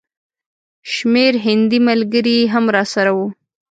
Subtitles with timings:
[0.93, 3.27] شمېر هندي ملګري هم راسره وو.